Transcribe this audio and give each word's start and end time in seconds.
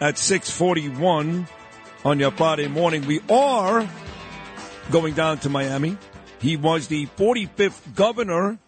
at 0.00 0.18
641 0.18 1.48
on 2.04 2.20
your 2.20 2.30
Friday 2.30 2.68
morning. 2.68 3.06
We 3.06 3.20
are 3.28 3.88
going 4.90 5.14
down 5.14 5.38
to 5.38 5.48
Miami. 5.48 5.96
He 6.40 6.56
was 6.56 6.86
the 6.86 7.06
45th 7.06 7.94
governor 7.94 8.58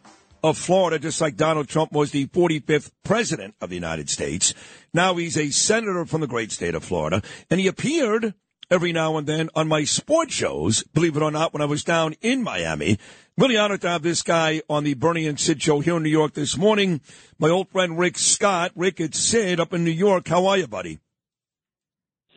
of 0.42 0.58
Florida, 0.58 0.98
just 0.98 1.20
like 1.20 1.36
Donald 1.36 1.68
Trump 1.68 1.92
was 1.92 2.10
the 2.10 2.26
45th 2.28 2.90
president 3.04 3.54
of 3.60 3.68
the 3.68 3.74
United 3.74 4.10
States. 4.10 4.54
Now 4.92 5.14
he's 5.14 5.36
a 5.36 5.50
senator 5.50 6.04
from 6.06 6.20
the 6.20 6.26
great 6.26 6.50
state 6.50 6.74
of 6.74 6.82
Florida, 6.82 7.22
and 7.50 7.60
he 7.60 7.66
appeared 7.66 8.34
every 8.70 8.92
now 8.92 9.16
and 9.16 9.26
then 9.26 9.50
on 9.54 9.68
my 9.68 9.84
sports 9.84 10.32
shows, 10.32 10.82
believe 10.94 11.16
it 11.16 11.22
or 11.22 11.30
not, 11.30 11.52
when 11.52 11.60
I 11.60 11.66
was 11.66 11.82
down 11.82 12.14
in 12.22 12.42
Miami. 12.42 12.98
Really 13.36 13.56
honored 13.56 13.80
to 13.82 13.88
have 13.88 14.02
this 14.02 14.22
guy 14.22 14.62
on 14.68 14.84
the 14.84 14.94
Bernie 14.94 15.26
and 15.26 15.38
Sid 15.40 15.62
show 15.62 15.80
here 15.80 15.96
in 15.96 16.02
New 16.02 16.10
York 16.10 16.34
this 16.34 16.56
morning. 16.56 17.00
My 17.38 17.48
old 17.48 17.68
friend 17.68 17.98
Rick 17.98 18.18
Scott. 18.18 18.72
Rick, 18.76 19.00
it's 19.00 19.18
Sid 19.18 19.58
up 19.58 19.72
in 19.72 19.84
New 19.84 19.90
York. 19.90 20.28
How 20.28 20.46
are 20.46 20.58
you, 20.58 20.66
buddy? 20.66 20.98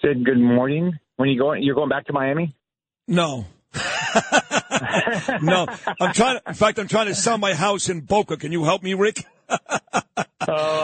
Sid, 0.02 0.26
good 0.26 0.40
morning. 0.40 0.98
When 1.18 1.30
you 1.30 1.38
going, 1.40 1.62
you're 1.62 1.76
going 1.76 1.90
back 1.90 2.08
to 2.08 2.14
Miami? 2.14 2.56
No. 3.08 3.46
no, 5.42 5.68
I'm 6.00 6.14
trying. 6.14 6.40
In 6.48 6.54
fact, 6.54 6.80
I'm 6.80 6.88
trying 6.88 7.08
to 7.08 7.16
sell 7.16 7.38
my 7.38 7.54
house 7.54 7.90
in 7.90 8.02
Boca. 8.02 8.38
Can 8.38 8.52
you 8.52 8.64
help 8.64 8.84
me, 8.84 8.94
Rick? 8.94 9.26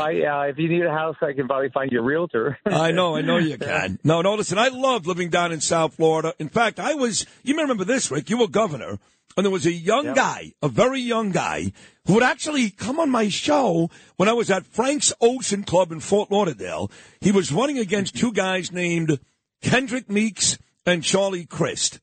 Oh, 0.10 0.18
uh, 0.18 0.22
yeah. 0.22 0.50
If 0.50 0.58
you 0.58 0.70
need 0.70 0.84
a 0.84 0.92
house, 0.92 1.16
I 1.22 1.34
can 1.34 1.48
probably 1.48 1.70
find 1.70 1.92
you 1.92 2.00
a 2.00 2.04
realtor. 2.04 2.58
I 2.66 2.92
know, 2.92 3.16
I 3.16 3.22
know 3.22 3.38
you 3.38 3.58
can. 3.60 4.00
No, 4.04 4.22
no. 4.22 4.36
Listen, 4.36 4.58
I 4.58 4.70
love 4.70 5.08
living 5.08 5.30
down 5.30 5.52
in 5.52 5.62
South 5.62 5.96
Florida. 5.96 6.34
In 6.40 6.50
fact, 6.50 6.80
I 6.80 6.94
was. 6.96 7.26
You 7.44 7.56
may 7.56 7.64
remember 7.64 7.86
this, 7.86 8.12
Rick. 8.12 8.30
You 8.30 8.40
were 8.40 8.48
governor, 8.48 9.00
and 9.38 9.46
there 9.46 9.52
was 9.52 9.66
a 9.66 9.72
young 9.72 10.06
yep. 10.06 10.16
guy, 10.16 10.54
a 10.62 10.68
very 10.68 11.02
young 11.02 11.32
guy, 11.32 11.72
who 12.06 12.16
would 12.16 12.24
actually 12.24 12.70
come 12.70 13.00
on 13.00 13.10
my 13.10 13.30
show 13.30 13.90
when 14.18 14.30
I 14.30 14.34
was 14.34 14.50
at 14.50 14.66
Frank's 14.66 15.14
Ocean 15.22 15.64
Club 15.64 15.92
in 15.92 16.00
Fort 16.00 16.32
Lauderdale. 16.32 16.92
He 17.22 17.32
was 17.32 17.52
running 17.52 17.78
against 17.78 18.18
two 18.18 18.32
guys 18.32 18.72
named 18.72 19.20
Kendrick 19.62 20.10
Meeks 20.10 20.58
and 20.86 21.04
Charlie 21.04 21.46
Crist. 21.46 22.00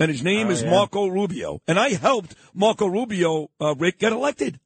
And 0.00 0.10
his 0.10 0.24
name 0.24 0.48
oh, 0.48 0.50
is 0.50 0.62
yeah. 0.62 0.70
Marco 0.70 1.06
Rubio. 1.06 1.60
And 1.68 1.78
I 1.78 1.90
helped 1.90 2.34
Marco 2.52 2.86
Rubio, 2.86 3.50
uh, 3.60 3.74
Rick, 3.76 4.00
get 4.00 4.12
elected. 4.12 4.58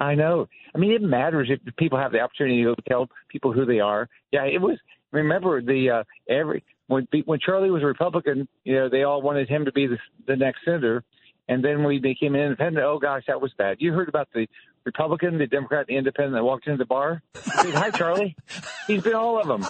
I 0.00 0.14
know. 0.14 0.48
I 0.74 0.78
mean, 0.78 0.92
it 0.92 1.02
matters 1.02 1.50
if 1.50 1.76
people 1.76 1.98
have 1.98 2.10
the 2.12 2.20
opportunity 2.20 2.62
to 2.64 2.74
tell 2.88 3.08
people 3.28 3.52
who 3.52 3.66
they 3.66 3.80
are. 3.80 4.08
Yeah, 4.32 4.44
it 4.44 4.60
was. 4.60 4.78
Remember 5.12 5.60
the 5.60 5.90
uh, 5.90 6.04
every 6.32 6.64
when 6.86 7.06
when 7.26 7.38
Charlie 7.38 7.70
was 7.70 7.82
a 7.82 7.86
Republican, 7.86 8.48
you 8.64 8.74
know, 8.74 8.88
they 8.88 9.02
all 9.02 9.22
wanted 9.22 9.48
him 9.48 9.64
to 9.64 9.72
be 9.72 9.86
the, 9.86 9.98
the 10.26 10.36
next 10.36 10.64
senator, 10.64 11.04
and 11.50 11.64
then 11.64 11.82
we 11.82 11.98
became 11.98 12.36
an 12.36 12.42
independent. 12.42 12.86
Oh 12.86 13.00
gosh, 13.00 13.24
that 13.26 13.40
was 13.40 13.52
bad. 13.58 13.78
You 13.80 13.92
heard 13.92 14.08
about 14.08 14.28
the 14.32 14.46
Republican, 14.84 15.36
the 15.36 15.48
Democrat, 15.48 15.88
the 15.88 15.96
Independent 15.96 16.36
that 16.36 16.44
walked 16.44 16.68
into 16.68 16.78
the 16.78 16.86
bar. 16.86 17.22
Said, 17.34 17.74
Hi, 17.74 17.90
Charlie. 17.90 18.36
He's 18.86 19.02
been 19.02 19.16
all 19.16 19.40
of 19.40 19.48
them. 19.48 19.66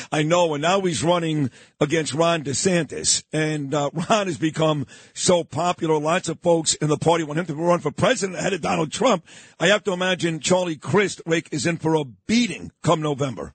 I 0.12 0.24
know, 0.24 0.52
and 0.54 0.62
now 0.62 0.80
he's 0.80 1.04
running 1.04 1.50
against 1.80 2.12
Ron 2.12 2.42
DeSantis, 2.42 3.22
and 3.32 3.72
uh, 3.72 3.90
Ron 4.10 4.26
has 4.26 4.36
become 4.36 4.86
so 5.14 5.44
popular. 5.44 5.96
Lots 5.98 6.28
of 6.28 6.40
folks 6.40 6.74
in 6.74 6.88
the 6.88 6.98
party 6.98 7.22
want 7.22 7.38
him 7.38 7.46
to 7.46 7.54
run 7.54 7.78
for 7.78 7.92
president 7.92 8.38
ahead 8.38 8.52
of 8.52 8.60
Donald 8.60 8.90
Trump. 8.90 9.24
I 9.60 9.68
have 9.68 9.84
to 9.84 9.92
imagine 9.92 10.40
Charlie 10.40 10.76
Crist 10.76 11.22
Rick 11.24 11.48
is 11.52 11.66
in 11.66 11.76
for 11.76 11.94
a 11.94 12.04
beating 12.04 12.72
come 12.82 13.00
November. 13.00 13.54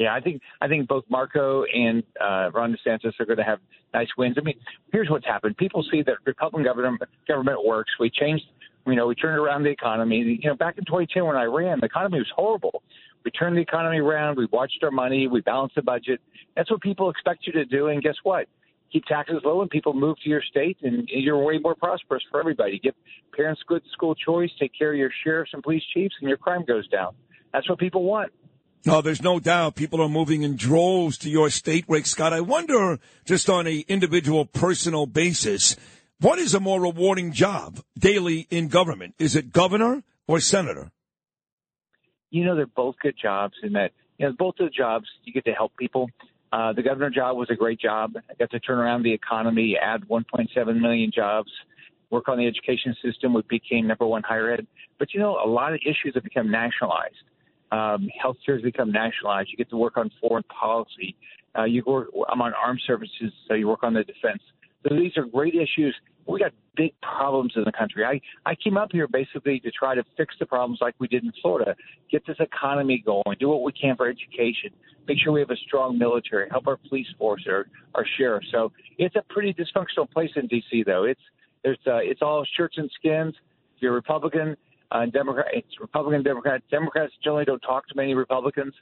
Yeah, 0.00 0.12
I 0.12 0.20
think 0.20 0.42
I 0.60 0.66
think 0.66 0.88
both 0.88 1.04
Marco 1.08 1.64
and 1.72 2.02
uh, 2.20 2.50
Ron 2.52 2.76
DeSantis 2.76 3.12
are 3.20 3.26
going 3.26 3.38
to 3.38 3.44
have 3.44 3.60
nice 3.92 4.08
wins. 4.18 4.36
I 4.38 4.42
mean, 4.42 4.58
here's 4.92 5.08
what's 5.08 5.24
happened: 5.24 5.56
people 5.56 5.84
see 5.90 6.02
that 6.02 6.16
Republican 6.26 6.64
government 6.64 7.02
government 7.28 7.64
works. 7.64 7.92
We 8.00 8.10
changed, 8.10 8.44
you 8.86 8.96
know, 8.96 9.06
we 9.06 9.14
turned 9.14 9.38
around 9.38 9.62
the 9.62 9.70
economy. 9.70 10.38
You 10.42 10.50
know, 10.50 10.56
back 10.56 10.78
in 10.78 10.84
2010 10.84 11.24
when 11.24 11.36
I 11.36 11.44
ran, 11.44 11.78
the 11.78 11.86
economy 11.86 12.18
was 12.18 12.30
horrible. 12.34 12.82
We 13.24 13.30
turned 13.30 13.56
the 13.56 13.60
economy 13.60 13.98
around. 13.98 14.36
We 14.36 14.46
watched 14.46 14.82
our 14.82 14.90
money. 14.90 15.28
We 15.28 15.42
balanced 15.42 15.76
the 15.76 15.82
budget. 15.82 16.20
That's 16.56 16.70
what 16.72 16.80
people 16.80 17.08
expect 17.08 17.46
you 17.46 17.52
to 17.52 17.64
do. 17.64 17.86
And 17.86 18.02
guess 18.02 18.16
what? 18.24 18.48
Keep 18.92 19.04
taxes 19.06 19.42
low, 19.44 19.60
and 19.60 19.70
people 19.70 19.94
move 19.94 20.16
to 20.24 20.28
your 20.28 20.42
state, 20.42 20.76
and 20.82 21.08
you're 21.08 21.38
way 21.38 21.58
more 21.58 21.74
prosperous 21.76 22.22
for 22.32 22.40
everybody. 22.40 22.80
Give 22.80 22.94
parents 23.32 23.62
good 23.66 23.82
school 23.92 24.16
choice. 24.16 24.50
Take 24.58 24.72
care 24.76 24.92
of 24.92 24.98
your 24.98 25.10
sheriffs 25.22 25.52
and 25.54 25.62
police 25.62 25.82
chiefs, 25.94 26.14
and 26.20 26.28
your 26.28 26.38
crime 26.38 26.64
goes 26.64 26.86
down. 26.88 27.14
That's 27.52 27.68
what 27.68 27.78
people 27.78 28.02
want. 28.02 28.32
No, 28.86 29.00
there's 29.00 29.22
no 29.22 29.40
doubt 29.40 29.76
people 29.76 30.02
are 30.02 30.10
moving 30.10 30.42
in 30.42 30.56
droves 30.56 31.16
to 31.18 31.30
your 31.30 31.48
state, 31.48 31.86
Rick 31.88 32.04
Scott. 32.04 32.34
I 32.34 32.42
wonder, 32.42 32.98
just 33.24 33.48
on 33.48 33.66
a 33.66 33.78
individual 33.88 34.44
personal 34.44 35.06
basis, 35.06 35.74
what 36.20 36.38
is 36.38 36.52
a 36.52 36.60
more 36.60 36.82
rewarding 36.82 37.32
job 37.32 37.80
daily 37.98 38.46
in 38.50 38.68
government? 38.68 39.14
Is 39.18 39.36
it 39.36 39.52
governor 39.52 40.02
or 40.28 40.38
senator? 40.38 40.92
You 42.28 42.44
know, 42.44 42.56
they're 42.56 42.66
both 42.66 42.96
good 43.00 43.14
jobs 43.20 43.54
in 43.62 43.72
that, 43.72 43.92
you 44.18 44.26
know, 44.26 44.34
both 44.38 44.56
of 44.60 44.66
the 44.66 44.70
jobs 44.70 45.06
you 45.24 45.32
get 45.32 45.46
to 45.46 45.52
help 45.52 45.74
people. 45.78 46.10
Uh, 46.52 46.74
the 46.74 46.82
governor 46.82 47.08
job 47.08 47.38
was 47.38 47.48
a 47.50 47.54
great 47.54 47.80
job. 47.80 48.12
I 48.16 48.34
got 48.34 48.50
to 48.50 48.60
turn 48.60 48.78
around 48.78 49.02
the 49.02 49.14
economy, 49.14 49.78
add 49.80 50.02
1.7 50.08 50.80
million 50.80 51.10
jobs, 51.10 51.50
work 52.10 52.28
on 52.28 52.36
the 52.36 52.46
education 52.46 52.94
system. 53.02 53.32
We 53.32 53.42
became 53.48 53.86
number 53.86 54.06
one 54.06 54.22
higher 54.22 54.52
ed. 54.52 54.66
But 54.98 55.14
you 55.14 55.20
know, 55.20 55.38
a 55.42 55.48
lot 55.48 55.72
of 55.72 55.80
issues 55.86 56.14
have 56.14 56.22
become 56.22 56.50
nationalized. 56.50 57.16
Um, 57.74 58.08
healthcare 58.22 58.54
has 58.54 58.62
become 58.62 58.92
nationalized. 58.92 59.48
You 59.50 59.56
get 59.56 59.68
to 59.70 59.76
work 59.76 59.96
on 59.96 60.10
foreign 60.20 60.44
policy. 60.44 61.16
Uh, 61.58 61.64
you 61.64 61.82
work. 61.84 62.08
I'm 62.28 62.40
on 62.40 62.52
armed 62.54 62.80
services, 62.86 63.32
so 63.48 63.54
you 63.54 63.66
work 63.66 63.82
on 63.82 63.94
the 63.94 64.04
defense. 64.04 64.42
So 64.86 64.94
these 64.94 65.16
are 65.16 65.24
great 65.24 65.54
issues. 65.54 65.94
We 66.26 66.38
got 66.38 66.52
big 66.76 66.92
problems 67.02 67.52
in 67.56 67.64
the 67.64 67.72
country. 67.72 68.04
I 68.04 68.20
I 68.48 68.54
came 68.54 68.76
up 68.76 68.90
here 68.92 69.08
basically 69.08 69.58
to 69.60 69.70
try 69.72 69.96
to 69.96 70.04
fix 70.16 70.36
the 70.38 70.46
problems 70.46 70.78
like 70.80 70.94
we 71.00 71.08
did 71.08 71.24
in 71.24 71.32
Florida. 71.42 71.74
Get 72.12 72.24
this 72.26 72.36
economy 72.38 73.02
going. 73.04 73.36
Do 73.40 73.48
what 73.48 73.62
we 73.62 73.72
can 73.72 73.96
for 73.96 74.08
education. 74.08 74.70
Make 75.08 75.18
sure 75.18 75.32
we 75.32 75.40
have 75.40 75.50
a 75.50 75.56
strong 75.66 75.98
military. 75.98 76.48
Help 76.50 76.68
our 76.68 76.76
police 76.76 77.08
force, 77.18 77.44
our 77.48 77.66
our 77.96 78.06
sheriff. 78.16 78.44
So 78.52 78.70
it's 78.98 79.16
a 79.16 79.22
pretty 79.30 79.52
dysfunctional 79.52 80.08
place 80.08 80.30
in 80.36 80.46
D.C. 80.46 80.84
Though 80.86 81.04
it's 81.04 81.20
there's 81.64 81.78
uh, 81.86 81.96
it's 81.96 82.22
all 82.22 82.46
shirts 82.56 82.78
and 82.78 82.90
skins. 82.98 83.34
If 83.76 83.82
you're 83.82 83.92
Republican, 83.92 84.56
uh, 84.90 85.06
Democrat, 85.06 85.46
it's 85.52 85.80
Republican, 85.80 86.22
Democrat. 86.22 86.62
Democrats 86.70 87.12
generally 87.22 87.44
don't 87.44 87.60
talk 87.60 87.86
to 87.88 87.94
many 87.96 88.14
Republicans, 88.14 88.74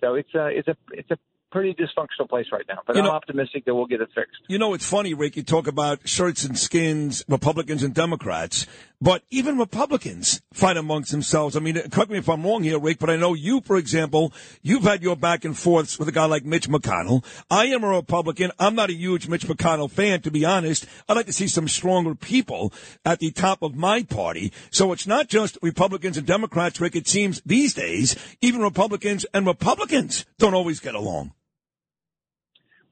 so 0.00 0.14
it's 0.14 0.34
a 0.34 0.48
it's 0.48 0.68
a 0.68 0.76
it's 0.92 1.10
a 1.10 1.16
pretty 1.50 1.74
dysfunctional 1.74 2.28
place 2.28 2.46
right 2.52 2.64
now. 2.68 2.78
But 2.86 2.96
you 2.96 3.02
I'm 3.02 3.08
know, 3.08 3.12
optimistic 3.12 3.64
that 3.66 3.74
we'll 3.74 3.86
get 3.86 4.00
it 4.00 4.08
fixed. 4.14 4.40
You 4.48 4.58
know, 4.58 4.74
it's 4.74 4.88
funny, 4.88 5.14
Rick. 5.14 5.36
You 5.36 5.42
talk 5.42 5.66
about 5.66 6.08
shirts 6.08 6.44
and 6.44 6.58
skins, 6.58 7.24
Republicans 7.28 7.82
and 7.82 7.94
Democrats, 7.94 8.66
but 9.00 9.22
even 9.30 9.58
Republicans 9.58 10.42
fight 10.52 10.76
amongst 10.76 11.10
themselves. 11.10 11.56
I 11.56 11.60
mean, 11.60 11.80
correct 11.90 12.10
me 12.10 12.18
if 12.18 12.28
I'm 12.28 12.44
wrong 12.44 12.62
here, 12.62 12.78
Rick, 12.78 12.98
but 12.98 13.08
I 13.08 13.16
know 13.16 13.34
you, 13.34 13.60
for 13.60 13.76
example, 13.76 14.32
you've 14.62 14.82
had 14.82 15.02
your 15.02 15.16
back 15.16 15.44
and 15.44 15.56
forths 15.56 15.98
with 15.98 16.08
a 16.08 16.12
guy 16.12 16.26
like 16.26 16.44
Mitch 16.44 16.68
McConnell. 16.68 17.24
I 17.50 17.66
am 17.66 17.82
a 17.82 17.88
Republican. 17.88 18.52
I'm 18.58 18.74
not 18.74 18.90
a 18.90 18.94
huge 18.94 19.26
Mitch 19.26 19.46
McConnell 19.46 19.90
fan, 19.90 20.20
to 20.22 20.30
be 20.30 20.44
honest. 20.44 20.86
I'd 21.08 21.16
like 21.16 21.26
to 21.26 21.32
see 21.32 21.48
some 21.48 21.68
stronger 21.68 22.14
people 22.14 22.72
at 23.04 23.20
the 23.20 23.30
top 23.30 23.62
of 23.62 23.74
my 23.74 24.02
party. 24.02 24.52
So 24.70 24.92
it's 24.92 25.06
not 25.06 25.28
just 25.28 25.56
Republicans 25.62 26.18
and 26.18 26.26
Democrats, 26.26 26.80
Rick. 26.80 26.96
It 26.96 27.08
seems 27.08 27.40
these 27.46 27.74
days, 27.74 28.16
even 28.42 28.60
Republicans 28.60 29.24
and 29.32 29.46
Republicans 29.46 30.26
don't 30.38 30.54
always 30.54 30.80
get 30.80 30.94
along. 30.94 31.32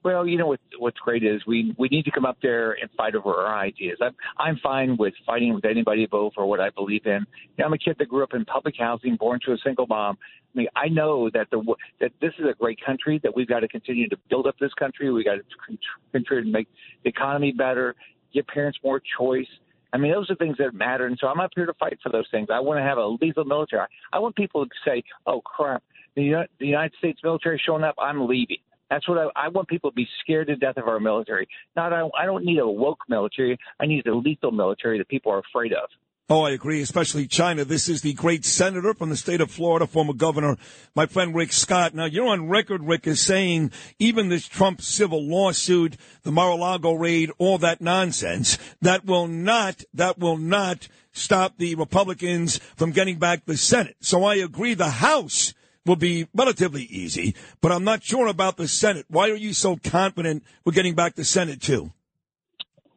Well, 0.01 0.25
you 0.25 0.37
know 0.37 0.47
what, 0.47 0.61
what's 0.77 0.97
great 0.99 1.23
is 1.23 1.41
we 1.45 1.75
we 1.77 1.89
need 1.89 2.05
to 2.05 2.11
come 2.11 2.25
up 2.25 2.37
there 2.41 2.71
and 2.71 2.89
fight 2.95 3.15
over 3.15 3.33
our 3.35 3.57
ideas. 3.57 3.97
I'm 4.01 4.15
I'm 4.37 4.57
fine 4.63 4.95
with 4.97 5.13
fighting 5.25 5.53
with 5.53 5.65
anybody 5.65 6.07
over 6.11 6.45
what 6.45 6.61
I 6.61 6.69
believe 6.69 7.05
in. 7.05 7.25
You 7.35 7.55
know, 7.57 7.65
I'm 7.65 7.73
a 7.73 7.77
kid 7.77 7.97
that 7.99 8.07
grew 8.07 8.23
up 8.23 8.33
in 8.33 8.45
public 8.45 8.75
housing, 8.79 9.17
born 9.17 9.39
to 9.45 9.51
a 9.51 9.57
single 9.57 9.87
mom. 9.87 10.17
I 10.55 10.57
mean, 10.57 10.67
I 10.75 10.87
know 10.87 11.29
that 11.33 11.47
the 11.51 11.61
that 11.99 12.11
this 12.21 12.31
is 12.39 12.45
a 12.49 12.53
great 12.53 12.79
country 12.83 13.19
that 13.23 13.35
we've 13.35 13.47
got 13.47 13.59
to 13.59 13.67
continue 13.67 14.07
to 14.07 14.17
build 14.29 14.47
up 14.47 14.55
this 14.57 14.73
country. 14.75 15.11
We 15.11 15.25
got 15.25 15.35
to 15.35 15.77
contribute 16.13 16.45
and 16.45 16.51
make 16.53 16.69
the 17.03 17.09
economy 17.09 17.51
better, 17.51 17.93
give 18.33 18.47
parents 18.47 18.79
more 18.81 19.01
choice. 19.17 19.47
I 19.91 19.97
mean, 19.97 20.13
those 20.13 20.29
are 20.29 20.35
things 20.35 20.55
that 20.59 20.73
matter, 20.73 21.07
and 21.07 21.17
so 21.19 21.27
I'm 21.27 21.39
up 21.41 21.51
here 21.55 21.65
to 21.65 21.73
fight 21.73 21.97
for 22.01 22.09
those 22.09 22.27
things. 22.31 22.47
I 22.53 22.59
want 22.61 22.77
to 22.79 22.83
have 22.83 22.99
a 22.99 23.05
lethal 23.21 23.43
military. 23.43 23.87
I 24.13 24.19
want 24.19 24.35
people 24.37 24.65
to 24.65 24.71
say, 24.85 25.03
"Oh 25.25 25.41
crap, 25.41 25.83
the 26.15 26.45
United 26.59 26.97
States 26.99 27.19
military 27.21 27.61
showing 27.65 27.83
up. 27.83 27.95
I'm 27.99 28.25
leaving." 28.27 28.59
That's 28.89 29.07
what 29.07 29.17
I, 29.17 29.45
I 29.45 29.47
want 29.49 29.67
people 29.67 29.91
to 29.91 29.95
be 29.95 30.07
scared 30.21 30.47
to 30.47 30.55
death 30.55 30.77
of 30.77 30.87
our 30.87 30.99
military. 30.99 31.47
Not 31.75 31.93
I, 31.93 32.07
I 32.17 32.25
don't 32.25 32.43
need 32.43 32.59
a 32.59 32.67
woke 32.67 32.99
military. 33.07 33.57
I 33.79 33.85
need 33.85 34.05
a 34.07 34.15
lethal 34.15 34.51
military 34.51 34.97
that 34.97 35.07
people 35.07 35.31
are 35.31 35.39
afraid 35.39 35.73
of. 35.73 35.89
Oh, 36.31 36.43
I 36.43 36.51
agree, 36.51 36.79
especially 36.79 37.25
China. 37.25 37.65
This 37.65 37.89
is 37.89 38.03
the 38.03 38.13
great 38.13 38.45
senator 38.45 38.93
from 38.93 39.09
the 39.09 39.17
state 39.17 39.41
of 39.41 39.49
Florida, 39.49 39.87
former 39.87 40.13
governor, 40.13 40.57
my 40.93 41.07
friend 41.07 41.33
Rick 41.33 41.51
Scott. 41.51 41.95
Now, 41.95 42.05
you're 42.05 42.27
on 42.27 42.47
record, 42.47 42.83
Rick, 42.83 43.07
as 43.07 43.19
saying 43.19 43.71
even 43.97 44.29
this 44.29 44.47
Trump 44.47 44.79
civil 44.79 45.23
lawsuit, 45.23 45.97
the 46.21 46.31
Mar-a-Lago 46.31 46.93
raid, 46.93 47.31
all 47.39 47.57
that 47.57 47.81
nonsense, 47.81 48.59
that 48.79 49.05
will 49.05 49.27
not, 49.27 49.83
that 49.91 50.19
will 50.19 50.37
not 50.37 50.87
stop 51.11 51.57
the 51.57 51.73
Republicans 51.73 52.59
from 52.75 52.91
getting 52.91 53.17
back 53.17 53.45
the 53.45 53.57
Senate. 53.57 53.95
So 53.99 54.23
I 54.23 54.35
agree 54.35 54.75
the 54.75 54.91
House 54.91 55.55
will 55.85 55.95
be 55.95 56.27
relatively 56.33 56.83
easy, 56.83 57.35
but 57.61 57.71
I'm 57.71 57.83
not 57.83 58.03
sure 58.03 58.27
about 58.27 58.57
the 58.57 58.67
Senate. 58.67 59.05
Why 59.09 59.29
are 59.29 59.35
you 59.35 59.53
so 59.53 59.77
confident 59.77 60.43
we're 60.65 60.73
getting 60.73 60.95
back 60.95 61.15
the 61.15 61.23
Senate 61.23 61.61
too? 61.61 61.91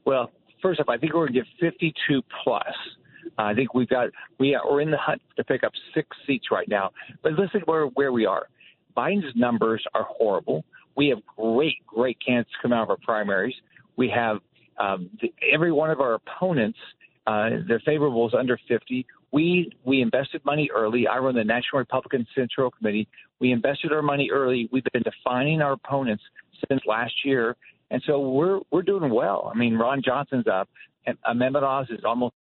Well, 0.04 0.30
first 0.60 0.80
off, 0.80 0.88
I 0.88 0.98
think 0.98 1.14
we're 1.14 1.28
going 1.28 1.34
to 1.34 1.40
get 1.40 1.72
52 1.74 2.22
plus. 2.44 2.64
I 3.38 3.54
think 3.54 3.74
we've 3.74 3.88
got 3.88 4.10
we 4.38 4.54
are, 4.54 4.80
in 4.80 4.90
the 4.90 4.98
hunt 4.98 5.22
to 5.36 5.44
pick 5.44 5.64
up 5.64 5.72
six 5.94 6.08
seats 6.26 6.46
right 6.50 6.68
now. 6.68 6.90
But 7.22 7.32
listen 7.32 7.62
where 7.64 7.86
where 7.86 8.12
we 8.12 8.26
are. 8.26 8.48
Biden's 8.96 9.34
numbers 9.34 9.82
are 9.94 10.04
horrible. 10.04 10.64
We 10.96 11.08
have 11.08 11.24
great 11.36 11.86
great 11.86 12.18
candidates 12.24 12.50
coming 12.60 12.76
out 12.76 12.84
of 12.84 12.90
our 12.90 12.98
primaries. 12.98 13.54
We 13.96 14.12
have 14.14 14.38
um, 14.78 15.10
the, 15.20 15.32
every 15.52 15.72
one 15.72 15.90
of 15.90 16.00
our 16.00 16.14
opponents. 16.14 16.78
Uh, 17.26 17.50
their 17.68 17.80
favorable 17.86 18.26
is 18.28 18.34
under 18.36 18.58
50. 18.68 19.06
We 19.32 19.72
we 19.84 20.02
invested 20.02 20.44
money 20.44 20.70
early. 20.74 21.06
I 21.06 21.18
run 21.18 21.34
the 21.34 21.44
National 21.44 21.78
Republican 21.78 22.26
Central 22.34 22.70
Committee. 22.70 23.08
We 23.40 23.52
invested 23.52 23.92
our 23.92 24.02
money 24.02 24.30
early. 24.30 24.68
We've 24.70 24.84
been 24.92 25.02
defining 25.02 25.62
our 25.62 25.72
opponents 25.72 26.22
since 26.68 26.82
last 26.86 27.14
year, 27.24 27.56
and 27.90 28.02
so 28.06 28.20
we're 28.20 28.60
we're 28.70 28.82
doing 28.82 29.12
well. 29.12 29.50
I 29.52 29.56
mean, 29.56 29.74
Ron 29.76 30.02
Johnson's 30.04 30.46
up. 30.46 30.68
And 31.04 31.18
Mehmet 31.26 31.62
Oz 31.62 31.88
is 31.90 32.04
almost 32.04 32.34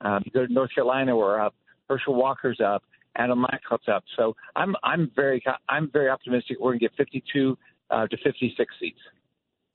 um, 0.00 0.22
you 0.24 0.32
go 0.32 0.46
to 0.46 0.52
North 0.52 0.74
Carolina, 0.74 1.16
we're 1.16 1.40
up. 1.40 1.54
Herschel 1.88 2.14
Walker's 2.14 2.60
up. 2.60 2.82
Adam 3.16 3.44
Laxalt's 3.44 3.88
up. 3.88 4.04
So 4.16 4.34
I'm 4.54 4.76
I'm 4.84 5.10
very 5.14 5.42
I'm 5.68 5.90
very 5.92 6.08
optimistic. 6.08 6.58
We're 6.60 6.74
to 6.74 6.78
get 6.78 6.92
52 6.96 7.58
uh, 7.90 8.06
to 8.06 8.16
56 8.16 8.74
seats. 8.78 8.98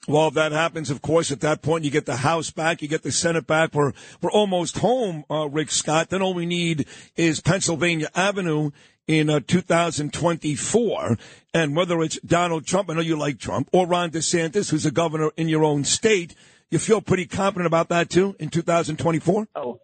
Well, 0.08 0.28
if 0.28 0.36
that 0.36 0.52
happens, 0.52 0.92
of 0.92 1.02
course, 1.02 1.32
at 1.32 1.40
that 1.42 1.64
point 1.64 1.84
you 1.84 1.90
get 1.90 2.06
the 2.06 2.18
House 2.18 2.52
back, 2.52 2.82
you 2.82 2.88
get 2.88 3.02
the 3.02 3.12
Senate 3.12 3.48
back. 3.48 3.74
We're 3.74 3.94
we're 4.22 4.32
almost 4.32 4.78
home, 4.78 5.26
uh, 5.32 5.50
Rick 5.50 5.72
Scott. 5.72 6.10
Then 6.10 6.22
all 6.22 6.34
we 6.34 6.46
need 6.46 6.86
is 7.16 7.42
Pennsylvania 7.42 8.10
Avenue 8.14 8.70
in 9.08 9.30
uh, 9.30 9.40
2024. 9.48 11.18
And 11.54 11.76
whether 11.76 12.02
it's 12.02 12.20
Donald 12.22 12.68
Trump, 12.68 12.90
I 12.90 12.94
know 12.94 13.02
you 13.02 13.18
like 13.18 13.40
Trump, 13.40 13.70
or 13.72 13.88
Ron 13.88 14.12
DeSantis, 14.12 14.70
who's 14.70 14.86
a 14.86 14.92
governor 14.92 15.32
in 15.38 15.50
your 15.50 15.64
own 15.64 15.84
state, 15.84 16.36
you 16.70 16.78
feel 16.78 17.02
pretty 17.02 17.26
confident 17.26 17.66
about 17.66 17.90
that 17.90 18.10
too 18.10 18.36
in 18.40 18.50
2024. 18.50 19.48
Oh, 19.56 19.80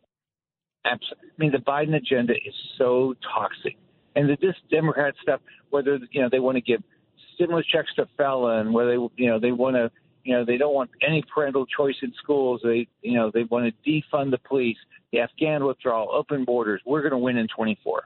Absolutely. 0.85 1.29
I 1.29 1.41
mean, 1.41 1.51
the 1.51 1.59
Biden 1.59 1.95
agenda 1.95 2.33
is 2.33 2.53
so 2.77 3.13
toxic, 3.35 3.77
and 4.15 4.29
the, 4.29 4.37
this 4.41 4.55
Democrat 4.71 5.13
stuff, 5.21 5.41
whether 5.69 5.99
you 6.11 6.21
know 6.21 6.29
they 6.29 6.39
want 6.39 6.55
to 6.55 6.61
give 6.61 6.81
stimulus 7.35 7.65
checks 7.67 7.93
to 7.95 8.07
felon, 8.17 8.73
whether 8.73 8.93
you 8.93 9.29
know 9.29 9.39
they 9.39 9.51
want 9.51 9.75
to 9.75 9.91
you 10.23 10.33
know 10.35 10.45
they 10.45 10.57
don't 10.57 10.73
want 10.73 10.91
any 11.05 11.23
parental 11.33 11.65
choice 11.65 11.95
in 12.01 12.13
schools. 12.21 12.61
They 12.63 12.87
you 13.01 13.13
know 13.13 13.31
they 13.33 13.43
want 13.43 13.73
to 13.73 13.89
defund 13.89 14.31
the 14.31 14.37
police, 14.37 14.77
the 15.11 15.19
Afghan 15.19 15.65
withdrawal, 15.65 16.09
open 16.11 16.45
borders. 16.45 16.81
We're 16.85 17.01
going 17.01 17.11
to 17.11 17.17
win 17.17 17.37
in 17.37 17.47
24. 17.47 18.03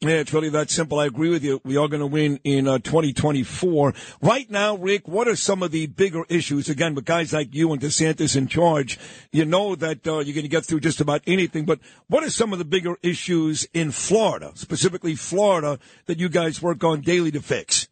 Yeah, 0.00 0.10
it's 0.10 0.32
really 0.32 0.50
that 0.50 0.70
simple. 0.70 1.00
I 1.00 1.06
agree 1.06 1.28
with 1.28 1.42
you. 1.42 1.60
We 1.64 1.76
are 1.76 1.88
going 1.88 1.98
to 1.98 2.06
win 2.06 2.38
in 2.44 2.68
uh, 2.68 2.78
2024. 2.78 3.94
Right 4.22 4.48
now, 4.48 4.76
Rick, 4.76 5.08
what 5.08 5.26
are 5.26 5.34
some 5.34 5.60
of 5.60 5.72
the 5.72 5.88
bigger 5.88 6.22
issues? 6.28 6.68
Again, 6.68 6.94
with 6.94 7.04
guys 7.04 7.32
like 7.32 7.52
you 7.52 7.72
and 7.72 7.82
DeSantis 7.82 8.36
in 8.36 8.46
charge, 8.46 8.96
you 9.32 9.44
know 9.44 9.74
that 9.74 10.06
uh, 10.06 10.20
you're 10.20 10.34
going 10.34 10.44
to 10.44 10.48
get 10.48 10.64
through 10.64 10.80
just 10.80 11.00
about 11.00 11.22
anything. 11.26 11.64
But 11.64 11.80
what 12.06 12.22
are 12.22 12.30
some 12.30 12.52
of 12.52 12.60
the 12.60 12.64
bigger 12.64 12.96
issues 13.02 13.66
in 13.74 13.90
Florida, 13.90 14.52
specifically 14.54 15.16
Florida, 15.16 15.80
that 16.06 16.20
you 16.20 16.28
guys 16.28 16.62
work 16.62 16.84
on 16.84 17.00
daily 17.00 17.32
to 17.32 17.40
fix? 17.40 17.87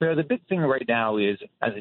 You 0.00 0.08
know, 0.08 0.16
the 0.16 0.24
big 0.24 0.46
thing 0.48 0.60
right 0.60 0.84
now 0.88 1.16
is 1.18 1.38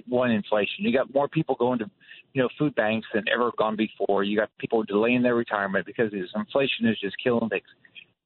one 0.08 0.32
inflation. 0.32 0.86
You 0.86 0.94
got 0.94 1.14
more 1.14 1.28
people 1.28 1.56
going 1.56 1.80
to 1.80 1.90
you 2.34 2.42
know 2.42 2.50
food 2.58 2.76
banks 2.76 3.08
than 3.14 3.24
ever 3.34 3.52
gone 3.58 3.76
before. 3.76 4.24
You 4.24 4.38
got 4.38 4.50
people 4.60 4.84
delaying 4.84 5.24
their 5.24 5.36
retirement 5.36 5.86
because 5.86 6.12
this 6.12 6.30
inflation 6.36 6.88
is 6.88 7.00
just 7.00 7.16
killing 7.24 7.50
things. 7.50 7.66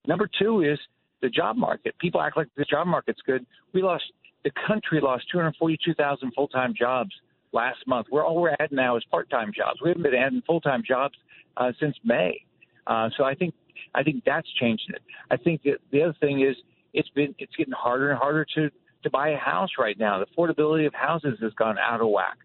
Number 0.05 0.29
two 0.39 0.61
is 0.61 0.79
the 1.21 1.29
job 1.29 1.57
market. 1.57 1.97
People 1.99 2.21
act 2.21 2.37
like 2.37 2.47
the 2.57 2.65
job 2.65 2.87
market's 2.87 3.21
good. 3.25 3.45
We 3.73 3.81
lost 3.81 4.03
the 4.43 4.51
country 4.67 5.01
lost 5.01 5.25
242,000 5.31 6.31
full-time 6.33 6.73
jobs 6.77 7.11
last 7.51 7.79
month. 7.87 8.07
We're 8.11 8.25
all 8.25 8.39
we're 8.39 8.55
adding 8.59 8.77
now 8.77 8.97
is 8.97 9.03
part-time 9.09 9.51
jobs. 9.55 9.79
We 9.81 9.89
haven't 9.89 10.03
been 10.03 10.15
adding 10.15 10.41
full-time 10.45 10.83
jobs 10.87 11.15
uh, 11.57 11.71
since 11.79 11.95
May. 12.03 12.45
Uh, 12.85 13.09
so 13.17 13.23
I 13.23 13.35
think 13.35 13.53
I 13.93 14.03
think 14.03 14.23
that's 14.25 14.47
changing 14.59 14.89
it. 14.89 15.01
I 15.31 15.37
think 15.37 15.63
that 15.63 15.77
the 15.91 16.03
other 16.03 16.15
thing 16.19 16.41
is 16.41 16.55
it's 16.93 17.09
been 17.09 17.35
it's 17.39 17.55
getting 17.55 17.73
harder 17.73 18.11
and 18.11 18.19
harder 18.19 18.45
to 18.55 18.69
to 19.07 19.11
buy 19.11 19.29
a 19.29 19.37
house 19.37 19.69
right 19.79 19.97
now. 19.97 20.19
The 20.19 20.25
affordability 20.25 20.85
of 20.85 20.93
houses 20.93 21.37
has 21.41 21.53
gone 21.53 21.77
out 21.77 22.01
of 22.01 22.09
whack. 22.09 22.37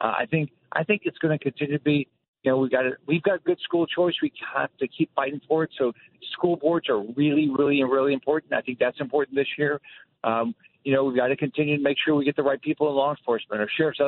Uh, 0.00 0.12
I 0.18 0.26
think 0.26 0.50
I 0.72 0.84
think 0.84 1.02
it's 1.04 1.18
going 1.18 1.36
to 1.36 1.42
continue 1.42 1.76
to 1.76 1.84
be 1.84 2.08
you 2.42 2.50
know, 2.50 2.58
we 2.58 2.70
got 2.70 2.84
we've 3.06 3.22
got 3.22 3.44
good 3.44 3.58
school 3.62 3.86
choice. 3.86 4.14
We 4.22 4.32
have 4.54 4.70
to 4.78 4.88
keep 4.88 5.10
fighting 5.14 5.40
for 5.46 5.64
it. 5.64 5.70
So 5.78 5.92
school 6.32 6.56
boards 6.56 6.88
are 6.88 7.00
really, 7.16 7.50
really, 7.50 7.82
really 7.84 8.14
important. 8.14 8.54
I 8.54 8.62
think 8.62 8.78
that's 8.78 8.98
important 9.00 9.36
this 9.36 9.48
year. 9.58 9.80
Um, 10.24 10.54
you 10.84 10.94
know, 10.94 11.04
we've 11.04 11.16
got 11.16 11.28
to 11.28 11.36
continue 11.36 11.76
to 11.76 11.82
make 11.82 11.98
sure 12.02 12.14
we 12.14 12.24
get 12.24 12.36
the 12.36 12.42
right 12.42 12.60
people 12.60 12.88
in 12.88 12.94
law 12.94 13.10
enforcement. 13.10 13.60
Our 13.60 13.68
sheriff's 13.76 14.00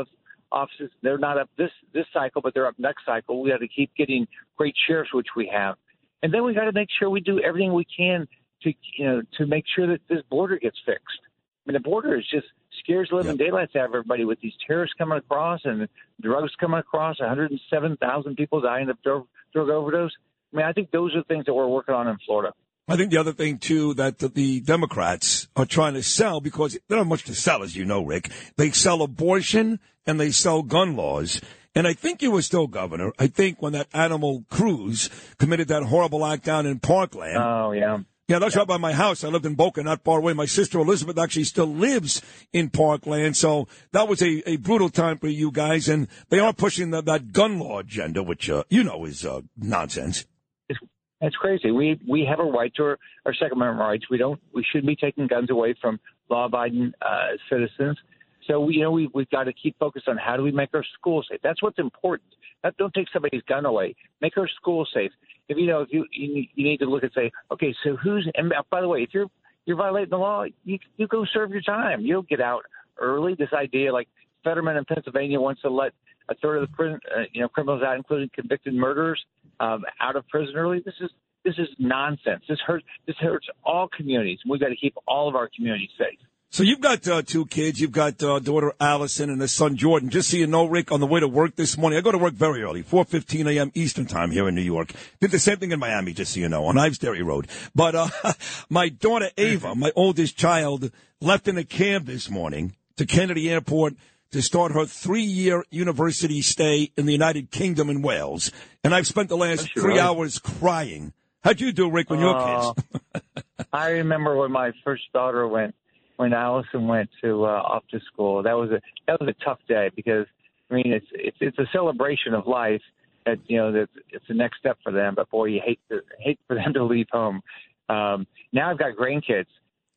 offices, 0.51 0.91
they're 1.03 1.19
not 1.19 1.39
up 1.39 1.51
this 1.59 1.71
this 1.93 2.07
cycle, 2.13 2.41
but 2.41 2.55
they're 2.55 2.67
up 2.67 2.79
next 2.79 3.05
cycle. 3.05 3.43
We 3.43 3.51
got 3.51 3.61
to 3.61 3.69
keep 3.69 3.95
getting 3.97 4.27
great 4.57 4.75
sheriffs, 4.87 5.13
which 5.13 5.29
we 5.37 5.51
have, 5.53 5.77
and 6.23 6.33
then 6.33 6.43
we 6.43 6.55
got 6.55 6.65
to 6.65 6.73
make 6.73 6.89
sure 6.99 7.11
we 7.11 7.21
do 7.21 7.39
everything 7.41 7.75
we 7.75 7.87
can 7.95 8.27
to 8.63 8.73
you 8.97 9.05
know 9.05 9.23
to 9.37 9.47
make 9.47 9.65
sure 9.75 9.87
that 9.89 10.01
this 10.09 10.23
border 10.31 10.57
gets 10.57 10.79
fixed. 10.87 11.21
I 11.65 11.71
mean, 11.71 11.75
the 11.75 11.89
border 11.89 12.19
is 12.19 12.27
just 12.29 12.47
scares 12.81 13.09
living 13.13 13.39
yep. 13.39 13.47
daylights 13.47 13.77
out 13.77 13.85
of 13.85 13.91
everybody 13.91 14.25
with 14.25 14.41
these 14.41 14.55
terrorists 14.67 14.95
coming 14.99 15.19
across 15.19 15.61
and 15.65 15.89
drugs 16.21 16.53
coming 16.59 16.81
across. 16.81 17.21
107,000 17.21 18.37
people 18.37 18.61
dying 18.61 18.91
of 18.91 19.01
drug, 19.03 19.27
drug 19.53 19.69
overdose. 19.69 20.11
I 20.53 20.57
mean, 20.57 20.67
I 20.67 20.73
think 20.73 20.91
those 20.91 21.15
are 21.15 21.23
things 21.25 21.47
that 21.47 21.55
we're 21.55 21.69
working 21.69 21.95
on 21.95 22.09
in 22.09 22.19
Florida. 22.27 22.53
I 22.89 22.97
think 22.97 23.13
the 23.13 23.19
other 23.19 23.33
thing 23.33 23.59
too 23.59 23.95
that 23.95 24.19
the 24.19 24.61
Democrats 24.61 25.47
are 25.55 25.65
trying 25.65 25.95
to 25.95 26.03
sell 26.03 26.41
because 26.41 26.73
they 26.73 26.81
don't 26.89 26.99
have 26.99 27.07
much 27.07 27.25
to 27.25 27.35
sell, 27.35 27.63
as 27.63 27.77
you 27.77 27.85
know, 27.85 28.05
Rick. 28.05 28.31
They 28.57 28.71
sell 28.73 29.03
abortion 29.03 29.79
and 30.05 30.19
they 30.19 30.31
sell 30.33 30.63
gun 30.63 30.97
laws. 30.97 31.41
And 31.75 31.87
I 31.87 31.95
think 31.95 32.21
you 32.21 32.31
were 32.31 32.43
still 32.43 32.67
governor. 32.67 33.13
I 33.19 33.29
think 33.29 33.63
when 33.63 33.73
that 33.73 33.87
animal 33.95 34.45
Cruz 34.51 35.09
committed 35.39 35.69
that 35.69 35.85
horrible 35.85 36.27
act 36.27 36.45
down 36.45 36.67
in 36.67 36.81
Parkland. 36.81 37.39
Oh 37.39 37.73
yeah. 37.73 37.99
Yeah, 38.29 38.39
that's 38.39 38.57
right 38.57 38.67
by 38.67 38.77
my 38.77 38.93
house. 38.93 39.25
I 39.25 39.29
lived 39.29 39.47
in 39.47 39.57
Boca, 39.57 39.83
not 39.83 40.05
far 40.05 40.19
away. 40.19 40.33
My 40.33 40.47
sister 40.47 40.79
Elizabeth 40.79 41.19
actually 41.19 41.45
still 41.45 41.67
lives 41.67 42.23
in 42.53 42.71
Parkland, 42.71 43.37
so 43.37 43.67
that 43.91 44.09
was 44.09 44.23
a, 44.23 44.49
a 44.49 44.57
brutal 44.57 44.91
time 44.91 45.19
for 45.19 45.27
you 45.27 45.51
guys. 45.51 45.89
And 45.89 46.07
they 46.29 46.39
are 46.39 46.53
pushing 46.53 46.91
the, 46.91 47.03
that 47.03 47.33
gun 47.33 47.59
law 47.59 47.81
agenda, 47.81 48.23
which 48.23 48.49
uh, 48.49 48.63
you 48.71 48.85
know 48.85 49.05
is 49.05 49.27
uh, 49.27 49.41
nonsense. 49.57 50.25
It's, 50.69 50.79
it's 51.21 51.37
crazy. 51.37 51.73
We 51.73 52.01
we 52.09 52.25
have 52.31 52.39
a 52.39 52.45
right 52.45 52.73
to 52.77 52.83
our, 52.85 52.99
our 53.27 53.35
Second 53.35 53.55
Amendment 53.55 53.81
rights. 53.81 54.05
We 54.09 54.19
don't. 54.19 54.41
We 54.55 54.65
shouldn't 54.71 54.87
be 54.87 54.97
taking 54.97 55.27
guns 55.27 55.51
away 55.51 55.75
from 55.81 55.99
law-abiding 56.31 56.93
uh, 57.03 57.37
citizens. 57.51 57.99
So 58.47 58.61
we, 58.61 58.75
you 58.75 58.83
know 58.83 58.93
we 58.93 59.11
we've 59.13 59.31
got 59.31 59.45
to 59.45 59.53
keep 59.53 59.77
focused 59.81 60.07
on 60.07 60.17
how 60.17 60.37
do 60.37 60.45
we 60.45 60.53
make 60.53 60.71
our 60.75 60.85
schools 60.99 61.27
safe. 61.29 61.41
That's 61.43 61.61
what's 61.61 61.79
important. 61.81 62.31
That, 62.63 62.77
don't 62.77 62.95
take 62.95 63.09
somebody's 63.13 63.43
gun 63.49 63.67
away. 63.67 63.97
Make 64.21 64.39
our 64.39 64.49
schools 64.49 64.89
safe 64.95 65.11
if 65.49 65.59
you 65.59 65.67
know 65.67 65.81
if 65.81 65.89
you 65.91 66.05
you, 66.13 66.45
you 66.55 66.65
need 66.65 66.79
to 66.79 66.87
look 66.87 67.03
and 67.03 67.13
say, 67.15 67.31
okay, 67.51 67.75
so 67.85 67.97
who's 67.97 68.29
and 68.35 68.53
by 68.71 68.81
the 68.81 68.89
way, 68.89 69.03
if 69.03 69.11
you're 69.13 69.27
you're 69.65 69.77
violating 69.77 70.11
the 70.11 70.19
law, 70.19 70.45
you 70.65 70.79
you 70.97 71.07
go 71.07 71.25
serve 71.33 71.51
your 71.51 71.63
time. 71.63 72.01
You'll 72.01 72.23
get 72.23 72.41
out 72.41 72.63
early. 72.99 73.35
This 73.35 73.53
idea, 73.53 73.93
like 73.93 74.09
Fetterman 74.45 74.77
in 74.77 74.85
Pennsylvania 74.85 75.41
wants 75.41 75.63
to 75.63 75.71
let 75.71 75.93
a 76.29 76.35
third 76.37 76.63
of 76.63 76.71
the 76.71 76.77
prison, 76.77 77.01
uh, 77.17 77.23
you 77.33 77.41
know 77.41 77.49
criminals 77.49 77.83
out, 77.83 77.97
including 77.97 78.31
convicted 78.35 78.75
murderers, 78.75 79.23
um, 79.61 79.85
out 80.01 80.17
of 80.17 80.27
prison 80.29 80.55
early. 80.57 80.81
This 80.85 80.95
is 81.01 81.11
this 81.45 81.55
is 81.59 81.69
nonsense. 81.79 82.45
This 82.49 82.59
hurts. 82.67 82.85
This 83.07 83.17
hurts 83.19 83.47
all 83.65 83.89
communities. 83.97 84.39
We've 84.49 84.61
got 84.61 84.69
to 84.69 84.77
keep 84.77 84.95
all 85.07 85.29
of 85.29 85.35
our 85.35 85.49
communities 85.55 85.91
safe. 85.99 86.19
So 86.53 86.65
you've 86.65 86.83
got 86.83 87.09
uh, 87.09 87.23
two 87.23 87.47
kids. 87.47 87.81
You've 87.81 87.93
got 87.93 88.23
uh, 88.23 88.39
daughter 88.39 88.75
Allison 88.79 89.31
and 89.31 89.41
a 89.41 89.49
son 89.49 89.75
Jordan. 89.75 90.11
Just 90.11 90.29
so 90.29 90.37
you 90.37 90.47
know, 90.47 90.67
Rick, 90.67 90.93
on 90.93 91.01
the 91.01 91.07
way 91.07 91.19
to 91.19 91.27
work 91.27 91.57
this 91.57 91.79
morning, 91.79 91.97
I 91.99 92.03
go 92.03 92.13
to 92.13 92.19
work 92.19 92.35
very 92.35 92.63
early, 92.63 92.83
4.15 92.83 93.57
a.m. 93.57 93.73
Eastern 93.75 94.05
time 94.05 94.31
here 94.31 94.47
in 94.47 94.55
New 94.55 94.61
York. 94.61 94.93
Did 95.19 95.31
the 95.31 95.39
same 95.39 95.57
thing 95.57 95.73
in 95.73 95.79
Miami, 95.79 96.13
just 96.13 96.35
so 96.35 96.41
you 96.41 96.51
know, 96.51 96.67
on 96.67 96.77
Ives 96.77 96.99
Dairy 96.99 97.23
Road. 97.23 97.49
But 97.75 97.95
uh, 97.95 98.09
my 98.69 98.91
daughter 98.91 99.31
Ava, 99.39 99.75
my 99.75 99.93
oldest 99.97 100.37
child, 100.37 100.91
left 101.23 101.49
in 101.49 101.57
a 101.57 101.65
cab 101.65 102.05
this 102.05 102.29
morning 102.29 102.77
to 102.97 103.07
Kennedy 103.07 103.49
Airport 103.49 103.95
to 104.33 104.43
start 104.43 104.73
her 104.73 104.85
three-year 104.85 105.65
university 105.71 106.43
stay 106.43 106.93
in 106.99 107.07
the 107.07 107.13
United 107.13 107.51
Kingdom 107.51 107.89
in 107.89 108.03
Wales. 108.03 108.53
And 108.85 108.95
I've 108.95 109.07
spent 109.07 109.31
the 109.31 109.39
last 109.39 109.73
three 109.73 109.95
right. 109.95 110.01
hours 110.01 110.39
crying. 110.39 111.15
How'd 111.43 111.63
you 111.63 111.73
do, 111.73 111.91
Rick, 111.91 112.11
when 112.11 112.21
your 112.21 112.75
kids? 112.75 113.25
I 113.73 113.89
remember 113.93 114.37
when 114.37 114.53
my 114.53 114.73
first 114.85 115.05
daughter 115.15 115.49
went 115.49 115.75
when 116.17 116.33
Allison 116.33 116.87
went 116.87 117.11
to 117.23 117.45
uh, 117.45 117.49
off 117.49 117.85
to 117.91 118.01
school. 118.13 118.43
That 118.43 118.55
was 118.55 118.71
a 118.71 118.81
that 119.07 119.21
was 119.21 119.29
a 119.29 119.45
tough 119.45 119.59
day 119.69 119.91
because 119.95 120.27
I 120.71 120.75
mean 120.75 120.93
it's 120.93 121.07
it's 121.13 121.37
it's 121.41 121.59
a 121.59 121.67
celebration 121.73 122.35
of 122.35 122.47
life, 122.47 122.83
that 123.27 123.39
you 123.47 123.57
know 123.59 123.73
that 123.73 123.89
it's 124.11 124.27
the 124.29 124.35
next 124.35 124.59
step 124.59 124.79
for 124.83 124.93
them. 124.93 125.15
But 125.15 125.31
boy, 125.31 125.47
you 125.47 125.61
hate 125.65 125.81
to, 125.91 126.01
hate 126.19 126.39
for 126.47 126.55
them 126.57 126.73
to 126.75 126.85
leave 126.85 127.07
home. 127.11 127.43
Um, 127.89 128.27
now 128.53 128.71
I've 128.71 128.79
got 128.79 128.97
grandkids. 128.97 129.47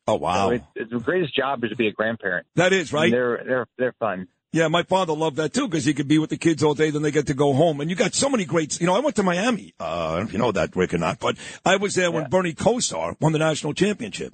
Oh 0.08 0.16
wow! 0.16 0.48
So 0.48 0.50
it, 0.54 0.62
it's 0.74 0.90
the 0.90 1.00
greatest 1.00 1.34
job 1.34 1.64
is 1.64 1.70
to 1.70 1.76
be 1.76 1.88
a 1.88 1.92
grandparent. 1.92 2.46
That 2.54 2.72
is 2.72 2.92
right. 2.92 3.04
And 3.04 3.12
they're 3.12 3.42
they're 3.44 3.66
they're 3.78 3.94
fun. 3.98 4.28
Yeah, 4.52 4.68
my 4.68 4.84
father 4.84 5.12
loved 5.12 5.36
that 5.36 5.52
too 5.52 5.68
because 5.68 5.84
he 5.84 5.92
could 5.92 6.08
be 6.08 6.18
with 6.18 6.30
the 6.30 6.38
kids 6.38 6.62
all 6.62 6.72
day, 6.72 6.90
then 6.90 7.02
they 7.02 7.10
get 7.10 7.26
to 7.26 7.34
go 7.34 7.52
home. 7.52 7.80
And 7.80 7.90
you 7.90 7.96
got 7.96 8.14
so 8.14 8.30
many 8.30 8.46
greats. 8.46 8.80
You 8.80 8.86
know, 8.86 8.94
I 8.94 9.00
went 9.00 9.16
to 9.16 9.22
Miami. 9.22 9.74
Uh, 9.78 9.84
I 9.84 10.08
don't 10.10 10.18
know 10.18 10.26
if 10.26 10.32
you 10.32 10.38
know 10.38 10.52
that, 10.52 10.74
Rick, 10.74 10.94
or 10.94 10.98
not, 10.98 11.18
but 11.18 11.36
I 11.64 11.76
was 11.76 11.94
there 11.94 12.10
when 12.10 12.22
Yeah. 12.22 12.28
Bernie 12.28 12.54
Kosar 12.54 13.20
won 13.20 13.32
the 13.32 13.38
national 13.38 13.74
championship. 13.74 14.32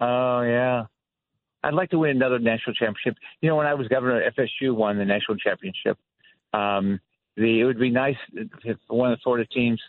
Oh 0.00 0.42
yeah, 0.42 0.84
I'd 1.62 1.74
like 1.74 1.90
to 1.90 1.98
win 1.98 2.12
another 2.12 2.38
national 2.38 2.74
championship. 2.74 3.16
You 3.40 3.48
know, 3.48 3.56
when 3.56 3.66
I 3.66 3.74
was 3.74 3.88
governor, 3.88 4.22
FSU 4.30 4.74
won 4.74 4.98
the 4.98 5.04
national 5.04 5.36
championship. 5.36 5.98
Um, 6.52 7.00
the 7.36 7.60
it 7.60 7.64
would 7.64 7.78
be 7.78 7.90
nice 7.90 8.16
if 8.64 8.76
one 8.88 9.12
of 9.12 9.18
the 9.18 9.22
Florida 9.22 9.46
teams, 9.52 9.80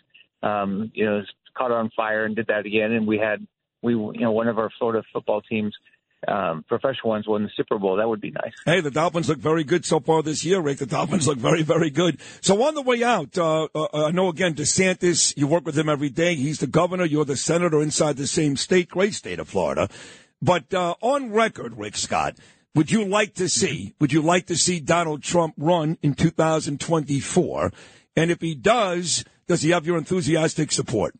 um, 0.42 0.90
you 0.94 1.04
know, 1.04 1.22
caught 1.56 1.70
on 1.70 1.90
fire 1.96 2.24
and 2.24 2.36
did 2.36 2.46
that 2.48 2.66
again, 2.66 2.92
and 2.92 3.06
we 3.06 3.18
had 3.18 3.46
we 3.82 3.92
you 3.92 4.20
know 4.20 4.32
one 4.32 4.48
of 4.48 4.58
our 4.58 4.70
Florida 4.78 5.02
football 5.12 5.40
teams, 5.40 5.74
um, 6.28 6.64
professional 6.68 7.10
ones, 7.10 7.26
won 7.26 7.42
the 7.42 7.50
Super 7.56 7.78
Bowl. 7.78 7.96
That 7.96 8.08
would 8.08 8.20
be 8.20 8.30
nice. 8.30 8.52
Hey, 8.64 8.80
the 8.80 8.90
Dolphins 8.90 9.28
look 9.28 9.38
very 9.38 9.64
good 9.64 9.84
so 9.84 10.00
far 10.00 10.22
this 10.22 10.44
year, 10.44 10.60
Rick. 10.60 10.78
The 10.78 10.86
Dolphins 10.86 11.26
look 11.26 11.38
very, 11.38 11.62
very 11.62 11.90
good. 11.90 12.18
So 12.40 12.62
on 12.62 12.74
the 12.74 12.82
way 12.82 13.02
out, 13.02 13.36
uh, 13.36 13.68
uh, 13.74 14.06
I 14.06 14.10
know 14.10 14.28
again 14.28 14.54
DeSantis. 14.54 15.36
You 15.36 15.46
work 15.46 15.66
with 15.66 15.76
him 15.76 15.88
every 15.88 16.10
day. 16.10 16.34
He's 16.34 16.60
the 16.60 16.66
governor. 16.66 17.04
You're 17.04 17.24
the 17.24 17.36
senator 17.36 17.82
inside 17.82 18.16
the 18.16 18.26
same 18.26 18.56
state, 18.56 18.88
great 18.88 19.14
state 19.14 19.38
of 19.38 19.48
Florida. 19.48 19.88
But 20.40 20.72
uh, 20.74 20.94
on 21.00 21.32
record, 21.32 21.78
Rick 21.78 21.96
Scott, 21.96 22.36
would 22.74 22.90
you 22.90 23.04
like 23.04 23.34
to 23.34 23.48
see? 23.48 23.94
Would 24.00 24.12
you 24.12 24.22
like 24.22 24.46
to 24.46 24.56
see 24.56 24.80
Donald 24.80 25.22
Trump 25.22 25.54
run 25.56 25.98
in 26.02 26.14
2024? 26.14 27.72
And 28.16 28.30
if 28.30 28.40
he 28.40 28.54
does, 28.54 29.24
does 29.46 29.62
he 29.62 29.70
have 29.70 29.86
your 29.86 29.98
enthusiastic 29.98 30.72
support? 30.72 31.14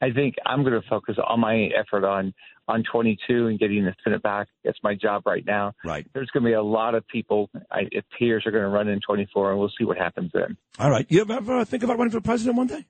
I 0.00 0.10
think 0.10 0.36
I'm 0.46 0.62
going 0.62 0.80
to 0.80 0.88
focus 0.88 1.16
all 1.24 1.36
my 1.36 1.70
effort 1.76 2.04
on 2.04 2.32
on 2.68 2.84
22 2.90 3.46
and 3.46 3.58
getting 3.58 3.84
the 3.84 3.94
Senate 4.04 4.22
back. 4.22 4.48
That's 4.64 4.78
my 4.82 4.94
job 4.94 5.22
right 5.26 5.44
now. 5.44 5.72
Right. 5.84 6.06
There's 6.12 6.28
going 6.30 6.44
to 6.44 6.48
be 6.48 6.54
a 6.54 6.62
lot 6.62 6.94
of 6.94 7.06
people. 7.08 7.50
I, 7.70 7.80
it 7.90 8.04
appears 8.12 8.46
are 8.46 8.50
going 8.50 8.62
to 8.62 8.68
run 8.68 8.88
in 8.88 9.00
24, 9.00 9.50
and 9.50 9.58
we'll 9.58 9.72
see 9.78 9.84
what 9.84 9.96
happens 9.96 10.30
then. 10.32 10.56
All 10.78 10.90
right. 10.90 11.06
You 11.08 11.26
ever 11.28 11.64
think 11.64 11.82
about 11.82 11.98
running 11.98 12.12
for 12.12 12.20
president 12.20 12.56
one 12.56 12.66
day? 12.66 12.86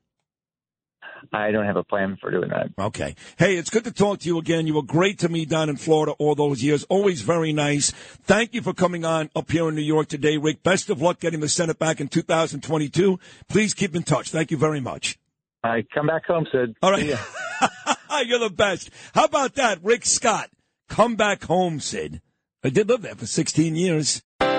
I 1.33 1.51
don't 1.51 1.67
have 1.67 1.77
a 1.77 1.85
plan 1.85 2.17
for 2.21 2.31
doing 2.31 2.51
that. 2.51 2.69
Okay. 2.79 3.15
Hey, 3.39 3.57
it's 3.57 3.71
good 3.71 3.85
to 3.85 3.93
talk 3.93 4.21
to 4.21 4.27
you 4.27 4.39
again. 4.39 4.67
You 4.67 4.75
were 4.75 4.83
great 4.83 5.19
to 5.21 5.29
me 5.29 5.45
down 5.45 5.69
in 5.69 5.77
Florida 5.77 6.13
all 6.19 6.35
those 6.35 6.63
years. 6.63 6.85
Always 6.85 7.23
very 7.23 7.53
nice. 7.53 7.91
Thank 7.91 8.55
you 8.55 8.63
for 8.63 8.73
coming 8.73 9.05
on 9.05 9.31
up 9.35 9.51
here 9.51 9.69
in 9.69 9.75
New 9.75 9.83
York 9.83 10.09
today, 10.09 10.37
Rick. 10.37 10.63
Best 10.63 10.91
of 10.91 11.03
luck 11.03 11.21
getting 11.21 11.41
the 11.41 11.49
Senate 11.49 11.79
back 11.79 12.01
in 12.01 12.09
2022. 12.09 13.19
Please 13.49 13.75
keep 13.75 13.97
in 13.97 14.03
touch. 14.05 14.31
Thank 14.31 14.51
you 14.51 14.57
very 14.57 14.81
much. 14.81 15.19
I 15.65 15.85
come 15.93 16.07
back 16.07 16.25
home, 16.27 16.47
Sid. 16.53 16.77
All 16.83 16.93
right. 16.93 17.13
Right. 17.61 17.97
ya. 18.09 18.15
Ah, 18.17 18.21
you're 18.21 18.39
the 18.39 18.51
best. 18.51 18.91
How 19.15 19.25
about 19.25 19.55
that, 19.55 19.83
Rick 19.83 20.07
Scott? 20.07 20.51
Come 20.89 21.17
back 21.17 21.45
home, 21.45 21.81
Sid. 21.81 22.21
I 22.65 22.71
did 22.71 22.89
live 22.89 23.03
there 23.03 23.15
for 23.15 23.27
16 23.27 23.77
years. 23.77 24.23